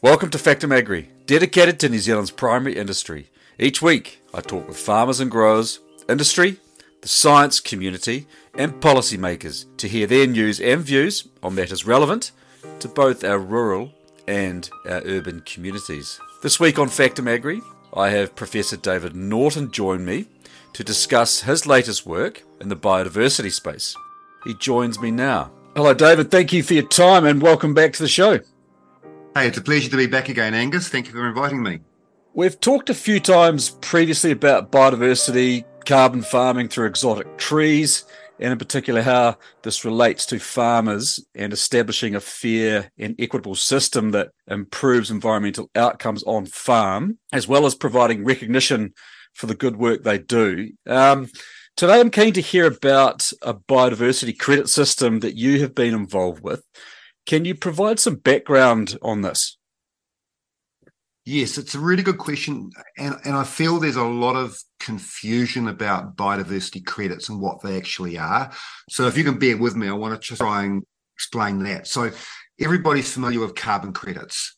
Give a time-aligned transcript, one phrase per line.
[0.00, 3.30] Welcome to Factum Agri, dedicated to New Zealand's primary industry.
[3.58, 6.60] Each week, I talk with farmers and growers, industry,
[7.00, 12.30] the science community, and policymakers to hear their news and views on matters relevant
[12.78, 13.92] to both our rural
[14.28, 16.20] and our urban communities.
[16.42, 17.60] This week on Factum Agri,
[17.92, 20.28] I have Professor David Norton join me
[20.74, 23.96] to discuss his latest work in the biodiversity space.
[24.44, 25.50] He joins me now.
[25.74, 26.30] Hello, David.
[26.30, 28.38] Thank you for your time and welcome back to the show.
[29.38, 30.88] Hey, it's a pleasure to be back again, Angus.
[30.88, 31.78] Thank you for inviting me.
[32.34, 38.04] We've talked a few times previously about biodiversity, carbon farming through exotic trees,
[38.40, 44.10] and in particular how this relates to farmers and establishing a fair and equitable system
[44.10, 48.92] that improves environmental outcomes on farm, as well as providing recognition
[49.34, 50.72] for the good work they do.
[50.84, 51.28] Um,
[51.76, 56.42] today, I'm keen to hear about a biodiversity credit system that you have been involved
[56.42, 56.64] with.
[57.28, 59.58] Can you provide some background on this?
[61.26, 62.70] Yes, it's a really good question.
[62.96, 67.76] And, and I feel there's a lot of confusion about biodiversity credits and what they
[67.76, 68.50] actually are.
[68.88, 70.82] So if you can bear with me, I want to try and
[71.16, 71.86] explain that.
[71.86, 72.10] So
[72.58, 74.56] everybody's familiar with carbon credits.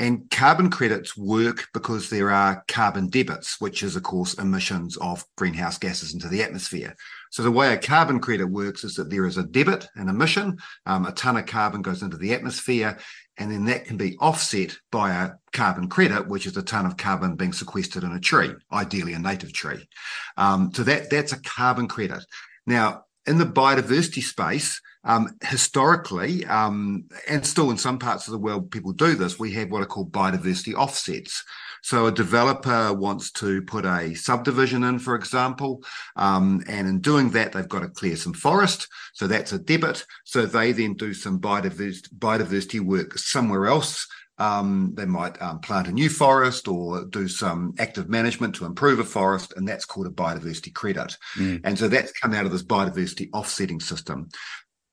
[0.00, 5.24] And carbon credits work because there are carbon debits, which is, of course, emissions of
[5.36, 6.94] greenhouse gases into the atmosphere.
[7.30, 10.58] So the way a carbon credit works is that there is a debit, an emission,
[10.86, 12.96] um, a ton of carbon goes into the atmosphere,
[13.38, 16.96] and then that can be offset by a carbon credit, which is a ton of
[16.96, 19.88] carbon being sequestered in a tree, ideally a native tree.
[20.36, 22.24] Um, so that that's a carbon credit.
[22.66, 28.38] Now, in the biodiversity space, um, historically, um, and still in some parts of the
[28.38, 29.38] world, people do this.
[29.38, 31.44] We have what are called biodiversity offsets.
[31.82, 35.84] So a developer wants to put a subdivision in, for example,
[36.16, 38.88] um, and in doing that, they've got to clear some forest.
[39.12, 40.04] So that's a debit.
[40.24, 44.06] So they then do some biodiversity, biodiversity work somewhere else.
[44.38, 49.00] Um, they might um, plant a new forest or do some active management to improve
[49.00, 51.16] a forest, and that's called a biodiversity credit.
[51.36, 51.60] Mm.
[51.64, 54.28] And so that's come out of this biodiversity offsetting system.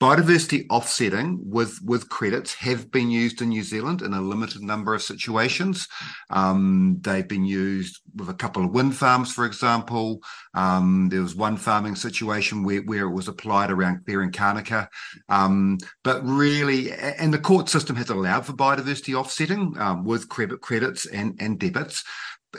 [0.02, 4.94] Biodiversity offsetting with, with credits have been used in New Zealand in a limited number
[4.94, 5.88] of situations.
[6.30, 10.20] Um, they've been used with a couple of wind farms, for example.
[10.54, 14.90] Um, there was one farming situation where, where it was applied around clearing Kānuka.
[15.30, 20.60] Um, but really, and the court system has allowed for biodiversity offsetting um, with credit
[20.60, 22.04] credits and, and debits,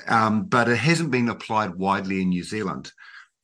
[0.09, 2.93] um, but it hasn't been applied widely in New Zealand.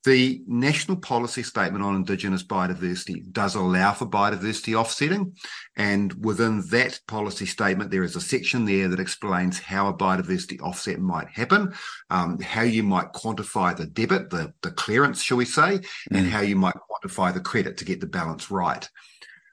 [0.05, 5.37] The National Policy Statement on Indigenous Biodiversity does allow for biodiversity offsetting.
[5.77, 10.61] And within that policy statement, there is a section there that explains how a biodiversity
[10.61, 11.73] offset might happen,
[12.11, 15.83] um, how you might quantify the debit, the, the clearance, shall we say, mm.
[16.11, 18.89] and how you might quantify the credit to get the balance right.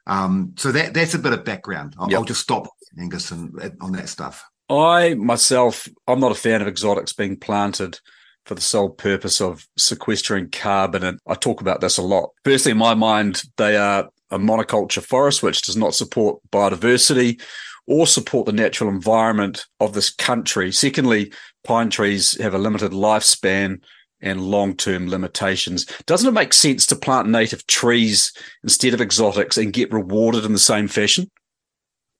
[0.08, 1.94] Um, so that that's a bit of background.
[1.96, 2.18] I'll, yep.
[2.18, 2.66] I'll just stop,
[2.98, 4.44] Angus, and, on that stuff.
[4.68, 8.00] I myself, I'm not a fan of exotics being planted
[8.44, 11.04] for the sole purpose of sequestering carbon.
[11.04, 12.30] And I talk about this a lot.
[12.44, 17.40] Firstly, in my mind, they are a monoculture forest, which does not support biodiversity
[17.86, 20.70] or support the natural environment of this country.
[20.72, 21.32] Secondly,
[21.64, 23.80] pine trees have a limited lifespan
[24.20, 25.86] and long term limitations.
[26.06, 30.52] Doesn't it make sense to plant native trees instead of exotics and get rewarded in
[30.52, 31.30] the same fashion?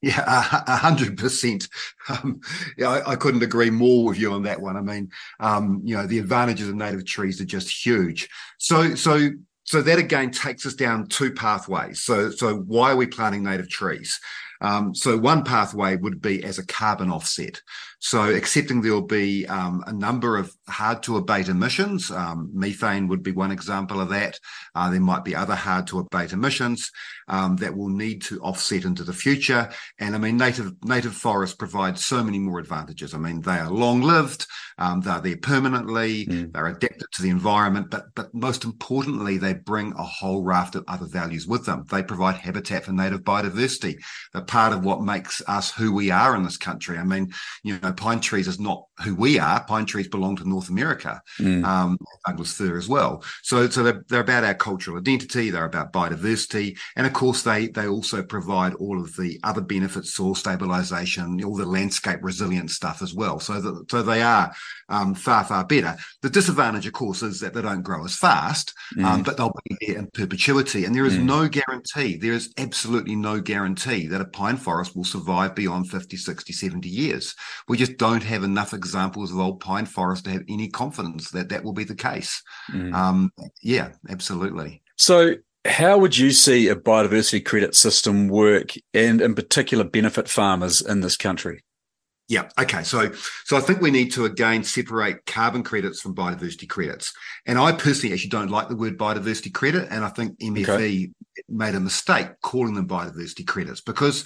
[0.03, 0.25] Yeah,
[0.67, 1.69] a hundred percent.
[2.09, 2.41] Um,
[2.79, 4.77] yeah, I, I, couldn't agree more with you on that one.
[4.77, 8.29] I mean, um, you know, the advantages of native trees are just huge.
[8.59, 9.31] So, so,
[9.65, 12.03] so that again takes us down two pathways.
[12.03, 14.19] So, so why are we planting native trees?
[14.63, 17.61] Um, so one pathway would be as a carbon offset.
[18.01, 22.11] So accepting there will be um, a number of hard to abate emissions.
[22.11, 24.41] Um, methane would be one example of that.
[24.75, 26.91] Uh, there might be other hard to abate emissions
[27.29, 29.71] um, that will need to offset into the future.
[29.99, 33.13] And I mean, native native forests provide so many more advantages.
[33.13, 34.47] I mean, they are long lived.
[34.79, 36.25] Um, they're there permanently.
[36.27, 36.53] Mm.
[36.53, 40.85] They're adapted to the environment, but but most importantly, they bring a whole raft of
[40.89, 41.85] other values with them.
[41.91, 43.97] They provide habitat for native biodiversity.
[44.33, 46.97] They're part of what makes us who we are in this country.
[46.97, 47.31] I mean,
[47.63, 49.65] you know, pine trees is not who we are.
[49.65, 51.65] Pine trees belong to North America, mm.
[51.65, 53.25] um, Douglas fir as well.
[53.43, 55.51] So so they're, they're about our cultural identity.
[55.51, 60.15] They're about biodiversity, and of course, they they also provide all of the other benefits,
[60.15, 63.41] soil stabilization, all the landscape resilience stuff as well.
[63.41, 64.53] So that so they are
[64.89, 65.97] um, far far better.
[66.23, 69.07] The disadvantage, of course, is that they don't grow as fast, um, mm.
[69.07, 70.85] um, but they'll be there in perpetuity.
[70.85, 71.25] And there is mm.
[71.25, 72.17] no guarantee.
[72.17, 76.89] There is absolutely no guarantee that a pine forest will survive beyond 50, 60, 70
[76.89, 77.35] years.
[77.69, 81.49] We just don't have enough examples of old pine forests to have any confidence that
[81.49, 82.43] that will be the case.
[82.71, 82.95] Mm.
[82.95, 83.33] Um,
[83.63, 84.83] yeah, absolutely.
[84.97, 90.81] So how would you see a biodiversity credit system work and in particular benefit farmers
[90.81, 91.65] in this country?
[92.29, 92.49] Yeah.
[92.61, 92.85] Okay.
[92.85, 93.11] So,
[93.45, 97.13] so I think we need to again separate carbon credits from biodiversity credits.
[97.45, 101.11] And I personally actually don't like the word biodiversity credit, and I think MFE okay.
[101.49, 104.25] made a mistake calling them biodiversity credits because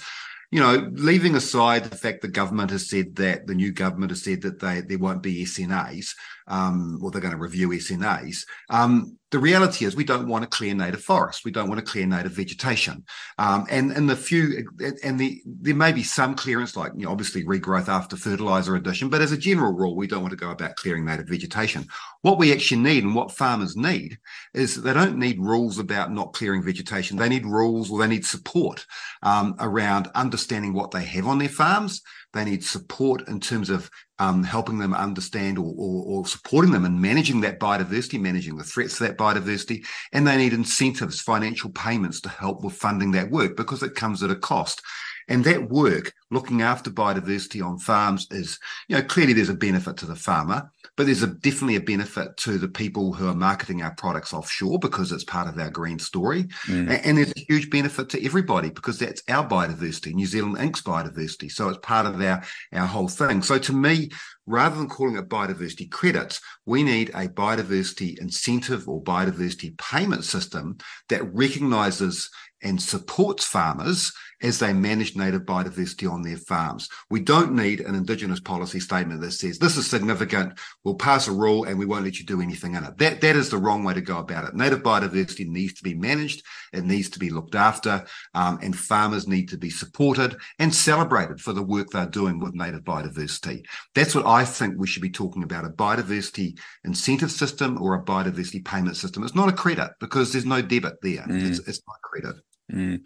[0.51, 4.23] you know, leaving aside the fact the government has said that the new government has
[4.23, 6.13] said that they there won't be SNAs,
[6.47, 8.45] um, or they're going to review SNAs.
[8.69, 11.43] Um, the reality is we don't want to clear native forests.
[11.43, 13.03] We don't want to clear native vegetation.
[13.37, 14.65] Um, and and the few
[15.03, 19.09] and the there may be some clearance, like you know, obviously regrowth after fertilizer addition,
[19.09, 21.85] but as a general rule, we don't want to go about clearing native vegetation.
[22.21, 24.17] What we actually need and what farmers need
[24.53, 27.17] is they don't need rules about not clearing vegetation.
[27.17, 28.85] They need rules or they need support
[29.21, 32.01] um, around understanding what they have on their farms
[32.35, 36.85] they need support in terms of um, helping them understand or, or, or, supporting them
[36.85, 39.85] in managing that biodiversity, managing the threats to that biodiversity.
[40.13, 44.23] And they need incentives, financial payments to help with funding that work because it comes
[44.23, 44.81] at a cost.
[45.27, 49.97] And that work, looking after biodiversity on farms, is, you know, clearly there's a benefit
[49.97, 53.81] to the farmer, but there's a, definitely a benefit to the people who are marketing
[53.81, 56.43] our products offshore because it's part of our green story.
[56.67, 56.89] Mm.
[56.89, 60.81] And, and, there's a huge benefit to everybody because that's our biodiversity, New Zealand Inc.'s
[60.81, 61.49] biodiversity.
[61.49, 62.43] So it's part of our,
[62.73, 63.41] our whole thing.
[63.41, 64.11] So to me,
[64.45, 70.77] rather than calling it biodiversity credits, we need a biodiversity incentive or biodiversity payment system
[71.09, 72.29] that recognizes
[72.61, 74.11] and supports farmers
[74.41, 76.89] as they manage native biodiversity on their farms.
[77.09, 81.31] We don't need an Indigenous policy statement that says this is significant, we'll pass a
[81.31, 82.97] rule and we won't let you do anything in it.
[82.97, 84.55] That, that is the wrong way to go about it.
[84.55, 86.43] Native biodiversity needs to be managed,
[86.73, 91.39] it needs to be looked after, um, and farmers need to be supported and celebrated
[91.39, 93.65] for the work they're doing with native biodiversity.
[93.93, 98.03] That's what I think we should be talking about a biodiversity incentive system or a
[98.03, 99.23] biodiversity payment system.
[99.23, 101.49] It's not a credit because there's no debit there, mm.
[101.49, 102.35] it's, it's not credit.
[102.71, 103.01] Mm.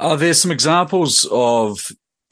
[0.00, 1.78] Are there some examples of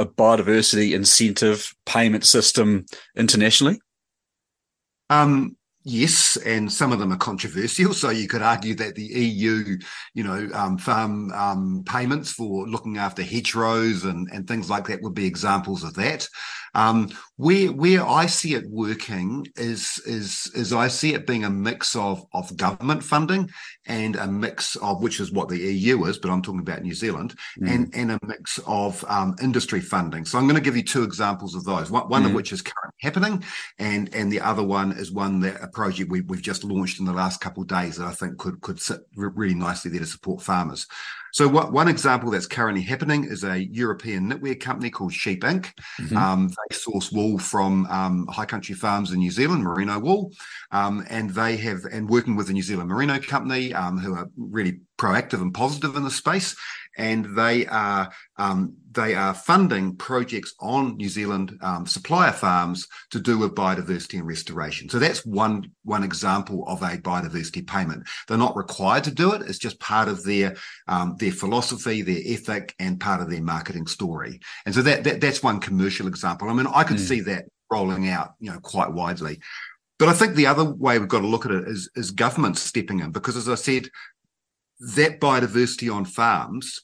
[0.02, 2.84] a biodiversity incentive payment system
[3.16, 3.81] internationally?
[5.08, 7.93] Um, Yes, and some of them are controversial.
[7.93, 9.78] So you could argue that the EU,
[10.14, 15.02] you know, um, farm um, payments for looking after hedgerows and, and things like that
[15.02, 16.28] would be examples of that.
[16.74, 21.50] Um, where where I see it working is is is I see it being a
[21.50, 23.50] mix of of government funding
[23.86, 26.94] and a mix of which is what the EU is, but I'm talking about New
[26.94, 27.70] Zealand, mm.
[27.70, 30.24] and and a mix of um, industry funding.
[30.24, 31.90] So I'm going to give you two examples of those.
[31.90, 32.26] One, one mm.
[32.26, 33.44] of which is currently happening,
[33.78, 37.06] and and the other one is one that a project we, we've just launched in
[37.06, 40.06] the last couple of days that I think could could sit really nicely there to
[40.06, 40.86] support farmers.
[41.32, 45.73] So what, one example that's currently happening is a European knitwear company called Sheep Inc.
[45.99, 46.17] Mm-hmm.
[46.17, 50.32] Um, they source wool from um, high country farms in New Zealand, merino wool,
[50.73, 54.29] um, and they have and working with the New Zealand Merino Company, um, who are
[54.37, 56.54] really proactive and positive in the space
[56.96, 63.20] and they are um, they are funding projects on New Zealand um, supplier farms to
[63.20, 64.88] do with biodiversity and restoration.
[64.88, 68.06] So that's one one example of a biodiversity payment.
[68.28, 70.56] They're not required to do it; it's just part of their
[70.88, 74.40] um, their philosophy, their ethic, and part of their marketing story.
[74.66, 76.48] And so that, that that's one commercial example.
[76.48, 77.08] I mean, I could mm.
[77.08, 79.40] see that rolling out, you know, quite widely.
[79.98, 82.58] But I think the other way we've got to look at it is, is government
[82.58, 83.88] stepping in, because as I said,
[84.82, 86.81] that biodiversity on farms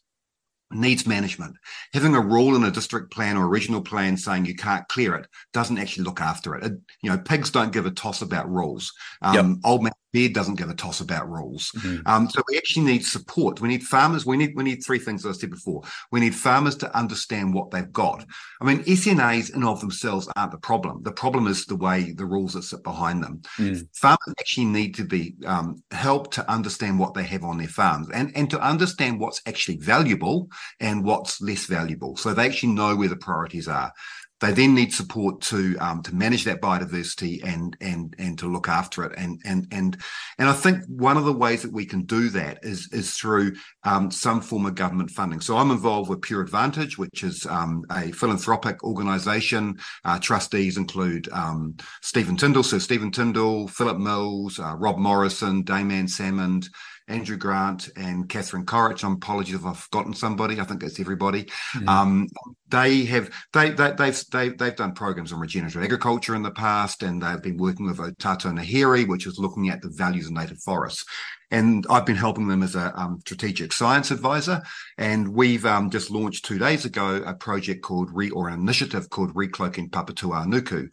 [0.70, 1.56] needs management.
[1.93, 5.26] Having a rule in a district plan or regional plan saying you can't clear it
[5.53, 6.64] doesn't actually look after it.
[6.64, 8.92] it you know, pigs don't give a toss about rules.
[9.23, 9.57] Um, yep.
[9.64, 11.71] Old man Beard doesn't give a toss about rules.
[11.76, 12.07] Mm-hmm.
[12.07, 13.61] Um, so we actually need support.
[13.61, 14.25] We need farmers.
[14.25, 15.83] We need we need three things as I said before.
[16.11, 18.25] We need farmers to understand what they've got.
[18.61, 21.02] I mean, SNAs in of themselves aren't the problem.
[21.02, 23.42] The problem is the way the rules that sit behind them.
[23.59, 23.87] Mm.
[23.95, 28.09] Farmers actually need to be um, helped to understand what they have on their farms
[28.14, 30.49] and and to understand what's actually valuable
[30.81, 32.17] and what's less valuable.
[32.17, 33.93] So they actually know where the priorities are.
[34.41, 38.69] They then need support to um, to manage that biodiversity and and and to look
[38.69, 39.12] after it.
[39.17, 39.97] And and and
[40.38, 43.57] and I think one of the ways that we can do that is is through
[43.83, 45.41] um, some form of government funding.
[45.41, 49.77] So I'm involved with Pure Advantage, which is um, a philanthropic organisation.
[50.05, 55.91] Uh, trustees include um, Stephen Tindall, so Stephen Tindall, Philip Mills, uh, Rob Morrison, Dame
[55.91, 56.69] Anne Salmond.
[57.09, 59.05] Andrew Grant and Katherine Corich.
[59.05, 60.61] I'm apologies if I've forgotten somebody.
[60.61, 61.45] I think it's everybody.
[61.75, 61.88] Mm.
[61.88, 62.29] Um,
[62.69, 67.03] they have they, they they've they, they've done programs on regenerative agriculture in the past,
[67.03, 70.61] and they've been working with Otato Ngāhere, which is looking at the values of native
[70.62, 71.05] forests.
[71.50, 74.61] And I've been helping them as a um, strategic science advisor.
[74.99, 79.09] And we've um, just launched two days ago a project called Re or an initiative
[79.09, 80.49] called Recloaking Papatūānuku.
[80.49, 80.91] Nuku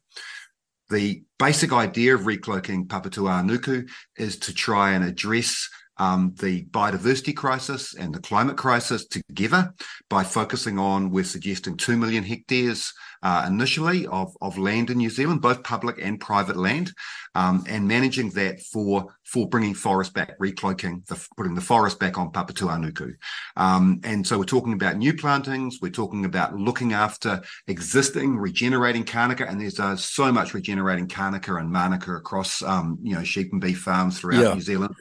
[0.90, 7.96] the basic idea of recloaking Papatūānuku is to try and address um, the biodiversity crisis
[7.96, 9.74] and the climate crisis together
[10.10, 15.10] by focusing on, we're suggesting 2 million hectares uh, initially of, of land in New
[15.10, 16.92] Zealand, both public and private land,
[17.34, 22.20] um, and managing that for for bringing forest back, recloaking, the, putting the forest back
[22.20, 23.16] on Papatūānuku.
[23.58, 29.04] Um, and so we're talking about new plantings, we're talking about looking after existing, regenerating
[29.04, 33.52] kānuka, and there's uh, so much regenerating kānuka and mānuka across, um, you know, sheep
[33.52, 34.54] and beef farms throughout yeah.
[34.54, 34.96] New Zealand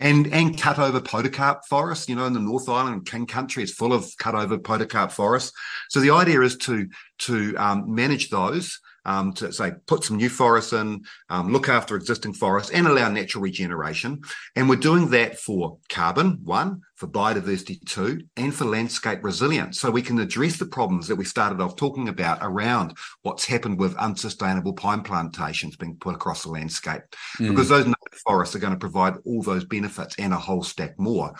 [0.00, 2.08] and and cut over podocarp forest.
[2.08, 5.52] You know, in the North Island King Country, it's full of cut over podocarp forest.
[5.90, 6.88] So the idea is to
[7.20, 11.96] to um, manage those um, to say put some new forests in, um, look after
[11.96, 14.20] existing forests, and allow natural regeneration.
[14.56, 19.80] And we're doing that for carbon, one, for biodiversity, two, and for landscape resilience.
[19.80, 23.78] So we can address the problems that we started off talking about around what's happened
[23.78, 27.02] with unsustainable pine plantations being put across the landscape,
[27.38, 27.48] mm.
[27.48, 27.92] because those
[28.26, 31.34] forests are going to provide all those benefits and a whole stack more.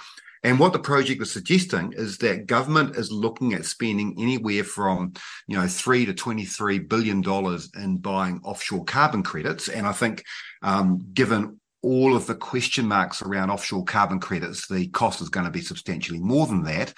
[0.45, 5.15] And what the project is suggesting is that government is looking at spending anywhere from,
[5.49, 9.69] you know, three to twenty-three billion dollars in buying offshore carbon credits.
[9.69, 10.23] And I think,
[10.63, 15.47] um, given all of the question marks around offshore carbon credits, the cost is going
[15.47, 16.95] to be substantially more than that.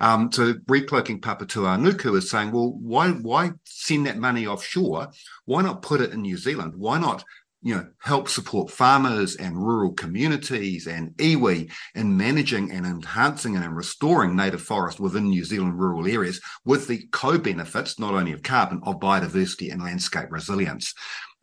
[0.00, 5.10] Um, so recloaking Papatūānuku is saying, well, why why send that money offshore?
[5.44, 6.74] Why not put it in New Zealand?
[6.76, 7.24] Why not
[7.64, 13.74] you know, help support farmers and rural communities and iwi in managing and enhancing and
[13.74, 18.80] restoring native forest within New Zealand rural areas with the co-benefits, not only of carbon,
[18.82, 20.92] of biodiversity and landscape resilience.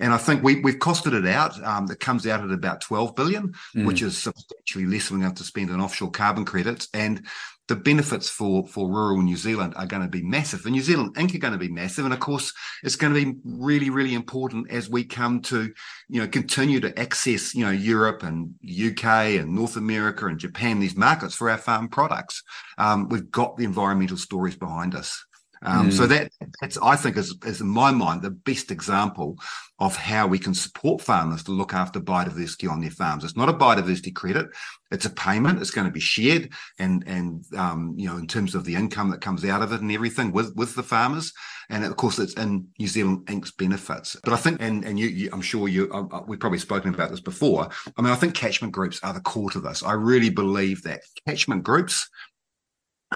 [0.02, 1.64] And I think we, we've costed it out.
[1.64, 3.86] Um, it comes out at about 12 billion, mm.
[3.86, 6.90] which is substantially less than we have to spend on offshore carbon credits.
[6.94, 7.26] And
[7.72, 10.66] the benefits for for rural New Zealand are going to be massive.
[10.66, 11.34] And New Zealand Inc.
[11.34, 12.52] are going to be massive, and of course,
[12.84, 15.72] it's going to be really, really important as we come to,
[16.10, 19.06] you know, continue to access, you know, Europe and UK
[19.40, 22.44] and North America and Japan, these markets for our farm products.
[22.78, 25.24] Um, we've got the environmental stories behind us.
[25.64, 25.94] Um, mm.
[25.94, 29.38] So that that's I think is, is in my mind the best example
[29.80, 33.24] of how we can support farmers to look after biodiversity on their farms.
[33.24, 34.48] It's not a biodiversity credit;
[34.92, 35.60] it's a payment.
[35.60, 39.12] It's going to be shared, and and um, you know in terms of the income
[39.12, 41.32] that comes out of it and everything with with the farmers.
[41.70, 44.18] And of course, it's in New Zealand Inc.'s benefits.
[44.24, 47.12] But I think, and and you, you I'm sure you uh, we've probably spoken about
[47.12, 47.70] this before.
[47.98, 49.84] I mean, I think catchment groups are the core to this.
[49.84, 52.10] I really believe that catchment groups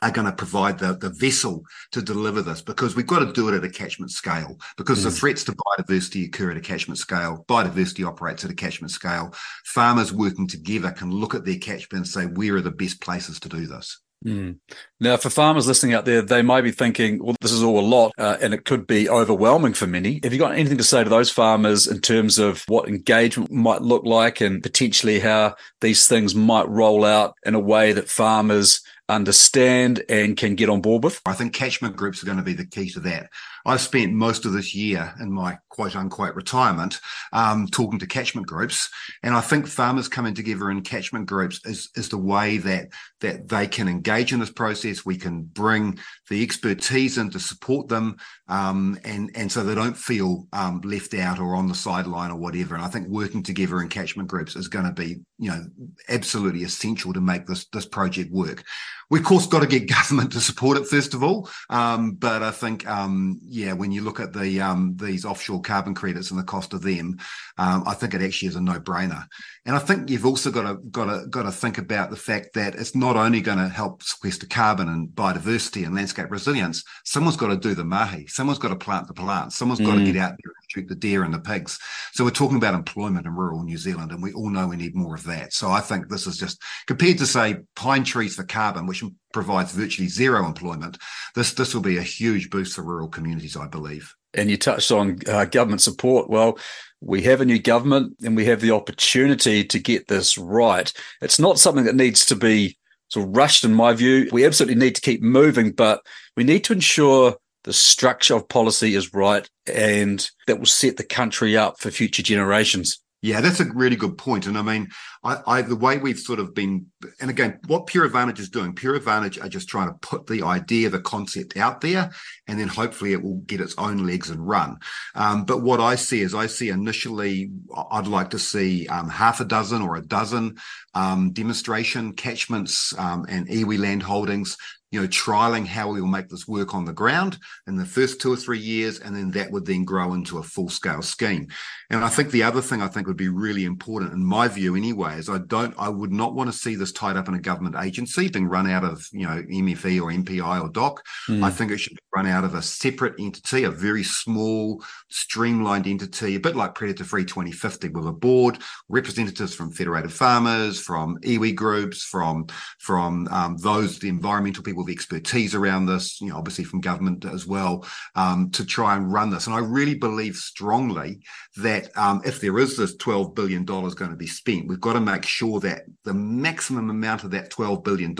[0.01, 3.47] are going to provide the, the vessel to deliver this because we've got to do
[3.49, 5.03] it at a catchment scale because mm.
[5.03, 7.45] the threats to biodiversity occur at a catchment scale.
[7.47, 9.33] Biodiversity operates at a catchment scale.
[9.65, 13.39] Farmers working together can look at their catchment and say, where are the best places
[13.39, 13.99] to do this?
[14.25, 14.57] Mm.
[14.99, 17.81] Now, for farmers listening out there, they might be thinking, well, this is all a
[17.81, 20.19] lot, uh, and it could be overwhelming for many.
[20.23, 23.81] Have you got anything to say to those farmers in terms of what engagement might
[23.81, 28.81] look like and potentially how these things might roll out in a way that farmers
[29.07, 31.21] understand and can get on board with?
[31.25, 33.29] I think catchment groups are going to be the key to that.
[33.65, 36.99] I've spent most of this year in my quote unquote retirement
[37.33, 38.89] um, talking to catchment groups,
[39.23, 42.89] and I think farmers coming together in catchment groups is is the way that
[43.21, 45.05] that they can engage in this process.
[45.05, 48.17] We can bring the expertise and to support them,
[48.47, 52.37] um, and and so they don't feel um, left out or on the sideline or
[52.37, 52.75] whatever.
[52.75, 55.65] And I think working together in catchment groups is going to be you know
[56.09, 58.63] absolutely essential to make this this project work.
[59.09, 62.41] We of course got to get government to support it first of all, um, but
[62.41, 66.39] I think um, yeah, when you look at the um, these offshore carbon credits and
[66.39, 67.17] the cost of them,
[67.57, 69.25] um, I think it actually is a no brainer.
[69.65, 72.53] And I think you've also got to got to got to think about the fact
[72.53, 76.83] that it's not only going to help sequester carbon and biodiversity and landscape resilience.
[77.03, 78.27] Someone's got to do the mahi.
[78.27, 79.55] Someone's got to plant the plants.
[79.55, 79.85] Someone's mm.
[79.85, 81.79] got to get out there and shoot the deer and the pigs.
[82.13, 84.95] So we're talking about employment in rural New Zealand, and we all know we need
[84.95, 85.53] more of that.
[85.53, 89.03] So I think this is just compared to say pine trees for carbon, which
[89.33, 90.97] provides virtually zero employment.
[91.35, 94.13] This this will be a huge boost for rural communities, I believe.
[94.33, 96.29] And you touched on uh, government support.
[96.29, 96.57] Well,
[97.01, 100.91] we have a new government and we have the opportunity to get this right.
[101.21, 102.77] It's not something that needs to be
[103.15, 104.29] sort of rushed, in my view.
[104.31, 106.05] We absolutely need to keep moving, but
[106.35, 111.03] we need to ensure the structure of policy is right and that will set the
[111.03, 112.99] country up for future generations.
[113.25, 114.45] Yeah, that's a really good point.
[114.45, 114.87] And I mean,
[115.23, 116.85] I, I, the way we've sort of been,
[117.19, 120.43] and again, what Pure Advantage is doing, Pure Advantage are just trying to put the
[120.43, 122.11] idea, the concept out there,
[122.47, 124.77] and then hopefully it will get its own legs and run.
[125.15, 127.49] Um, but what I see is I see initially,
[127.89, 130.57] I'd like to see um, half a dozen or a dozen
[130.93, 134.55] um, demonstration catchments um, and iwi land holdings
[134.95, 137.37] you know, trialing how we will make this work on the ground
[137.67, 140.43] in the first two or three years, and then that would then grow into a
[140.43, 141.49] full scale scheme.
[141.89, 144.73] And I think the other thing I think would be really important, in my view
[144.73, 147.41] anyway, is I don't, I would not want to see this tied up in a
[147.41, 151.03] government agency being run out of, you know, MFE or MPI or DOC.
[151.27, 151.43] Mm.
[151.43, 155.87] I think it should be run out of a separate entity, a very small, streamlined
[155.87, 161.17] entity, a bit like Predator Free 2050, with a board, representatives from Federated Farmers, from
[161.19, 162.47] iwi groups, from
[162.79, 167.25] from um, those the environmental people with expertise around this, you know, obviously from government
[167.25, 169.47] as well, um, to try and run this.
[169.47, 171.21] And I really believe strongly
[171.57, 175.01] that um, if there is this $12 billion going to be spent, we've got to
[175.01, 178.15] make sure that the maximum amount of that $12 billion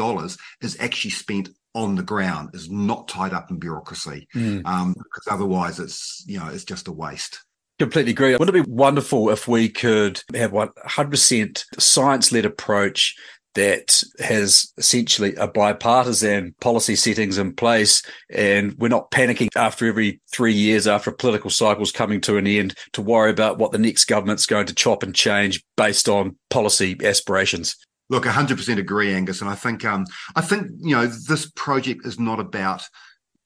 [0.62, 4.66] is actually spent on the ground is not tied up in bureaucracy mm.
[4.66, 7.44] um, because otherwise it's you know it's just a waste
[7.78, 13.18] completely agree wouldn't it be wonderful if we could have 100% science-led approach
[13.56, 18.04] that has essentially a bipartisan policy settings in place.
[18.30, 22.48] And we're not panicking after every three years after a political cycle's coming to an
[22.48, 26.36] end to worry about what the next government's going to chop and change based on
[26.50, 27.76] policy aspirations.
[28.10, 29.42] Look, 100% agree, Angus.
[29.42, 32.84] And I think, um, I think, you know, this project is not about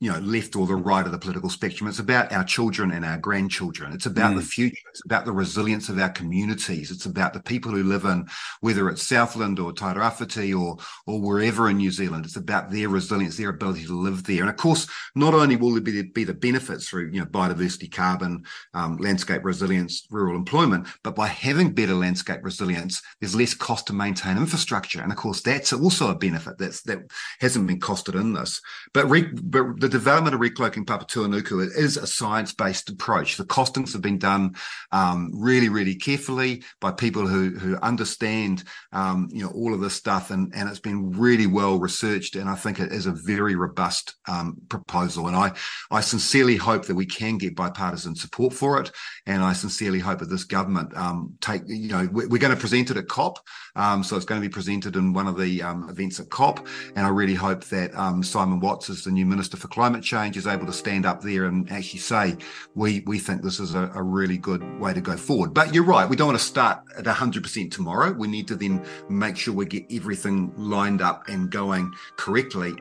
[0.01, 1.89] you know, left or the right of the political spectrum.
[1.89, 3.91] It's about our children and our grandchildren.
[3.91, 4.37] It's about mm.
[4.37, 4.77] the future.
[4.91, 6.89] It's about the resilience of our communities.
[6.89, 8.25] It's about the people who live in,
[8.61, 12.25] whether it's Southland or Tairāwhiti or or wherever in New Zealand.
[12.25, 14.41] It's about their resilience, their ability to live there.
[14.41, 17.91] And of course, not only will there be, be the benefits through, you know, biodiversity,
[17.91, 23.87] carbon, um, landscape resilience, rural employment, but by having better landscape resilience, there's less cost
[23.87, 25.01] to maintain infrastructure.
[25.01, 26.99] And of course, that's also a benefit that's that
[27.41, 28.61] hasn't been costed in this.
[28.93, 33.37] But, re, but the the development of recloaking Papatūānuku is a science-based approach.
[33.37, 34.55] The costings have been done
[34.91, 39.95] um, really, really carefully by people who who understand um, you know all of this
[39.95, 42.35] stuff, and and it's been really well researched.
[42.35, 45.27] And I think it is a very robust um, proposal.
[45.27, 45.53] And I
[45.89, 48.91] I sincerely hope that we can get bipartisan support for it.
[49.25, 52.61] And I sincerely hope that this government um, take you know we're, we're, going to
[52.61, 53.39] present it at COP,
[53.75, 56.67] um, so it's going to be presented in one of the um, events at COP.
[56.95, 57.91] And I really hope that
[58.23, 61.45] Simon Watts, is the new minister for climate change is able to stand up there
[61.45, 62.35] and actually say,
[62.75, 65.53] we, we think this is a, a really good way to go forward.
[65.53, 66.09] But you're right.
[66.09, 68.11] We don't want to start at 100% tomorrow.
[68.11, 72.73] We need to then make sure we get everything lined up and going correctly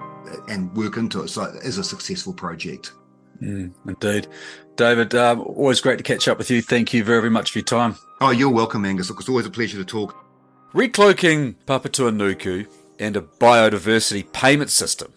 [0.49, 2.95] and work into it so it is a successful project.
[3.41, 4.27] Mm, indeed.
[4.75, 6.61] David, um, always great to catch up with you.
[6.61, 7.95] Thank you very, very much for your time.
[8.21, 9.09] Oh, you're welcome, Angus.
[9.09, 10.17] Look, it's always a pleasure to talk.
[10.75, 12.67] Recloaking Papatūānuku
[12.99, 15.13] and a biodiversity payment system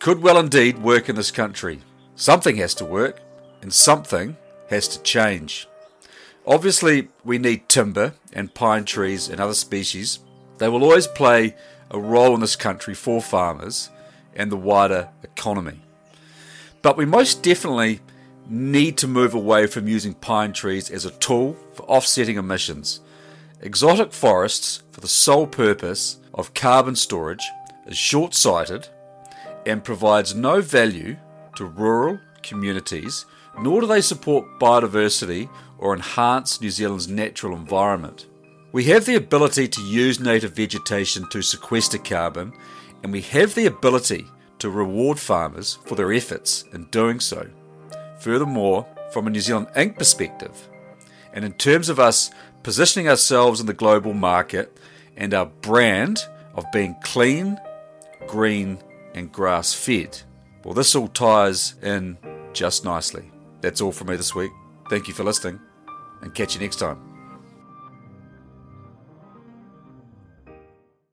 [0.00, 1.80] could well indeed work in this country.
[2.16, 3.20] Something has to work,
[3.60, 4.36] and something
[4.70, 5.68] has to change.
[6.46, 10.18] Obviously, we need timber and pine trees and other species.
[10.56, 11.54] They will always play
[11.90, 13.90] a role in this country for farmers
[14.34, 15.80] and the wider economy.
[16.80, 18.00] But we most definitely
[18.48, 23.00] need to move away from using pine trees as a tool for offsetting emissions.
[23.60, 27.44] Exotic forests, for the sole purpose of carbon storage,
[27.86, 28.88] is short sighted
[29.66, 31.16] and provides no value
[31.56, 33.26] to rural communities,
[33.60, 38.26] nor do they support biodiversity or enhance New Zealand's natural environment.
[38.72, 42.52] We have the ability to use native vegetation to sequester carbon,
[43.02, 44.26] and we have the ability
[44.60, 47.48] to reward farmers for their efforts in doing so.
[48.20, 49.98] Furthermore, from a New Zealand Inc.
[49.98, 50.68] perspective,
[51.32, 52.30] and in terms of us
[52.62, 54.76] positioning ourselves in the global market
[55.16, 57.58] and our brand of being clean,
[58.26, 58.78] green,
[59.14, 60.20] and grass fed.
[60.64, 62.18] Well, this all ties in
[62.52, 63.30] just nicely.
[63.60, 64.52] That's all from me this week.
[64.88, 65.60] Thank you for listening,
[66.22, 67.09] and catch you next time.